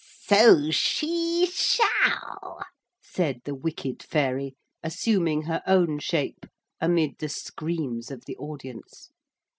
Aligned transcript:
'So 0.21 0.71
she 0.71 1.47
shall,' 1.53 2.63
said 3.03 3.39
the 3.45 3.53
wicked 3.53 4.01
fairy, 4.01 4.55
assuming 4.81 5.43
her 5.43 5.61
own 5.67 5.99
shape 5.99 6.47
amid 6.79 7.19
the 7.19 7.29
screams 7.29 8.09
of 8.09 8.25
the 8.25 8.35
audience. 8.37 9.11